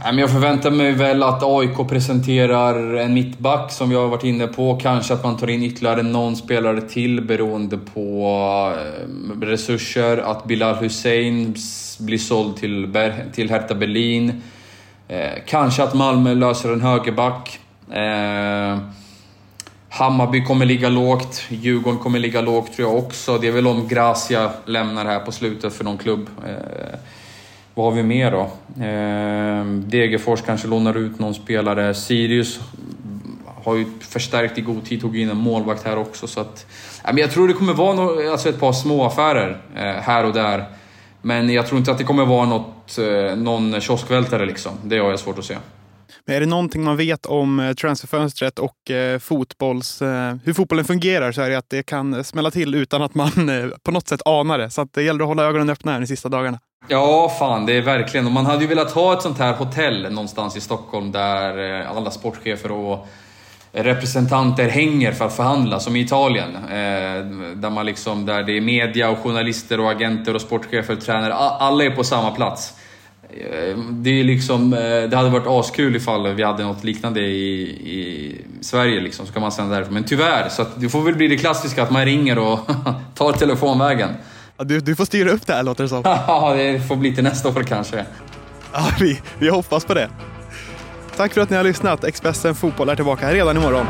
Jag 0.03 0.31
förväntar 0.31 0.71
mig 0.71 0.91
väl 0.91 1.23
att 1.23 1.43
AIK 1.43 1.89
presenterar 1.89 2.95
en 2.95 3.13
mittback 3.13 3.71
som 3.71 3.91
jag 3.91 4.01
har 4.01 4.07
varit 4.07 4.23
inne 4.23 4.47
på. 4.47 4.79
Kanske 4.81 5.13
att 5.13 5.23
man 5.23 5.37
tar 5.37 5.49
in 5.49 5.63
ytterligare 5.63 6.03
någon 6.03 6.35
spelare 6.35 6.81
till 6.81 7.21
beroende 7.21 7.77
på 7.77 8.73
eh, 8.75 9.41
resurser. 9.41 10.17
Att 10.17 10.45
Bilal 10.45 10.75
Hussein 10.75 11.55
blir 11.99 12.17
såld 12.17 12.57
till, 12.57 12.93
till 13.33 13.49
Hertha 13.49 13.75
Berlin. 13.75 14.41
Eh, 15.07 15.31
kanske 15.45 15.83
att 15.83 15.93
Malmö 15.93 16.33
löser 16.33 16.73
en 16.73 16.81
högerback. 16.81 17.59
Eh, 17.91 18.77
Hammarby 19.89 20.45
kommer 20.45 20.65
ligga 20.65 20.89
lågt, 20.89 21.43
Djurgården 21.49 21.99
kommer 21.99 22.19
ligga 22.19 22.41
lågt 22.41 22.73
tror 22.73 22.89
jag 22.89 22.97
också. 22.97 23.37
Det 23.37 23.47
är 23.47 23.51
väl 23.51 23.67
om 23.67 23.87
Gracia 23.87 24.51
lämnar 24.65 25.05
här 25.05 25.19
på 25.19 25.31
slutet 25.31 25.73
för 25.73 25.83
någon 25.83 25.97
klubb. 25.97 26.29
Vad 27.75 27.85
har 27.85 27.91
vi 27.91 28.03
mer 28.03 28.31
då? 28.31 28.41
Eh, 28.85 29.65
Degerfors 29.65 30.41
kanske 30.41 30.67
lånar 30.67 30.97
ut 30.97 31.19
någon 31.19 31.33
spelare. 31.33 31.93
Sirius 31.93 32.59
har 33.63 33.75
ju 33.75 33.85
förstärkt 33.99 34.57
i 34.57 34.61
god 34.61 34.85
tid, 34.85 35.01
tog 35.01 35.17
in 35.17 35.29
en 35.29 35.37
målvakt 35.37 35.83
här 35.83 35.97
också. 35.97 36.27
Så 36.27 36.41
att, 36.41 36.65
eh, 37.03 37.15
jag 37.15 37.31
tror 37.31 37.47
det 37.47 37.53
kommer 37.53 37.73
vara 37.73 37.95
no 37.95 38.31
alltså 38.31 38.49
ett 38.49 38.59
par 38.59 38.73
små 38.73 39.05
affärer 39.05 39.61
eh, 39.75 39.81
här 39.83 40.25
och 40.25 40.33
där. 40.33 40.65
Men 41.21 41.49
jag 41.49 41.67
tror 41.67 41.79
inte 41.79 41.91
att 41.91 41.97
det 41.97 42.03
kommer 42.03 42.25
vara 42.25 42.45
något, 42.45 42.97
eh, 42.97 43.35
någon 43.37 43.81
kioskvältare 43.81 44.45
liksom. 44.45 44.71
Det 44.83 44.97
har 44.97 45.09
jag 45.09 45.19
svårt 45.19 45.39
att 45.39 45.45
se. 45.45 45.57
Men 46.25 46.35
är 46.35 46.39
det 46.39 46.45
någonting 46.45 46.83
man 46.83 46.97
vet 46.97 47.25
om 47.25 47.59
eh, 47.59 47.73
transferfönstret 47.73 48.59
och 48.59 48.91
eh, 48.91 49.19
fotbolls, 49.19 50.01
eh, 50.01 50.35
hur 50.43 50.53
fotbollen 50.53 50.85
fungerar 50.85 51.31
så 51.31 51.41
är 51.41 51.49
det 51.49 51.57
att 51.57 51.69
det 51.69 51.83
kan 51.83 52.23
smälla 52.23 52.51
till 52.51 52.75
utan 52.75 53.01
att 53.01 53.15
man 53.15 53.49
eh, 53.49 53.65
på 53.83 53.91
något 53.91 54.07
sätt 54.07 54.21
anar 54.25 54.57
det. 54.57 54.69
Så 54.69 54.87
det 54.93 55.03
gäller 55.03 55.21
att 55.21 55.27
hålla 55.27 55.43
ögonen 55.43 55.69
öppna 55.69 55.91
här 55.91 55.99
de 55.99 56.07
sista 56.07 56.29
dagarna. 56.29 56.59
Ja, 56.87 57.35
fan 57.39 57.65
det 57.65 57.73
är 57.73 57.81
verkligen. 57.81 58.25
Och 58.25 58.31
man 58.31 58.45
hade 58.45 58.61
ju 58.61 58.67
velat 58.67 58.91
ha 58.91 59.13
ett 59.13 59.21
sånt 59.21 59.39
här 59.39 59.53
hotell 59.53 60.11
någonstans 60.11 60.57
i 60.57 60.61
Stockholm 60.61 61.11
där 61.11 61.81
eh, 61.81 61.91
alla 61.91 62.11
sportchefer 62.11 62.71
och 62.71 63.07
representanter 63.71 64.69
hänger 64.69 65.11
för 65.11 65.25
att 65.25 65.35
förhandla, 65.35 65.79
som 65.79 65.95
i 65.95 65.99
Italien. 65.99 66.55
Eh, 66.55 67.25
där, 67.55 67.69
man 67.69 67.85
liksom, 67.85 68.25
där 68.25 68.43
det 68.43 68.57
är 68.57 68.61
media 68.61 69.09
och 69.09 69.17
journalister 69.17 69.79
och 69.79 69.91
agenter 69.91 70.33
och 70.33 70.41
sportchefer 70.41 70.93
och 70.93 71.01
tränare. 71.01 71.33
Alla 71.33 71.83
är 71.83 71.89
på 71.89 72.03
samma 72.03 72.31
plats. 72.31 72.73
Eh, 73.29 73.77
det, 73.77 74.19
är 74.19 74.23
liksom, 74.23 74.73
eh, 74.73 74.79
det 74.79 75.15
hade 75.15 75.29
varit 75.29 75.47
askul 75.47 75.95
ifall 75.95 76.27
vi 76.27 76.43
hade 76.43 76.63
något 76.63 76.83
liknande 76.83 77.19
i, 77.19 77.61
i 77.69 78.41
Sverige, 78.61 79.01
liksom, 79.01 79.25
så 79.25 79.33
kan 79.33 79.41
man 79.41 79.51
sända 79.51 79.75
därifrån. 79.75 79.93
Men 79.93 80.03
tyvärr, 80.03 80.49
så 80.49 80.65
det 80.75 80.89
får 80.89 81.01
väl 81.01 81.15
bli 81.15 81.27
det 81.27 81.37
klassiska 81.37 81.83
att 81.83 81.91
man 81.91 82.05
ringer 82.05 82.37
och 82.37 82.59
tar 83.15 83.31
telefonvägen. 83.31 84.09
Du, 84.57 84.79
du 84.79 84.95
får 84.95 85.05
styra 85.05 85.31
upp 85.31 85.47
det 85.47 85.53
här 85.53 85.63
låter 85.63 85.83
det 85.83 85.89
som. 85.89 86.01
Ja, 86.05 86.53
det 86.53 86.87
får 86.87 86.95
bli 86.95 87.15
till 87.15 87.23
nästa 87.23 87.49
år 87.49 87.63
kanske. 87.63 88.05
Ja, 88.73 88.91
vi, 88.99 89.21
vi 89.39 89.49
hoppas 89.49 89.85
på 89.85 89.93
det. 89.93 90.09
Tack 91.17 91.33
för 91.33 91.41
att 91.41 91.49
ni 91.49 91.57
har 91.57 91.63
lyssnat. 91.63 92.03
Expressen 92.03 92.55
Fotboll 92.55 92.89
är 92.89 92.95
tillbaka 92.95 93.33
redan 93.33 93.57
imorgon. 93.57 93.85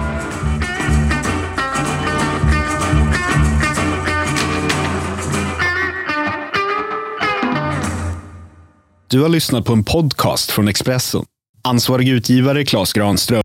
Du 9.08 9.22
har 9.22 9.30
lyssnat 9.30 9.66
på 9.66 9.74
en 9.74 9.84
podcast 9.84 10.52
från 10.52 10.68
Expressen. 10.68 11.26
Ansvarig 11.62 12.10
utgivare 12.10 12.66
Klas 12.66 12.94
Granström 12.94 13.45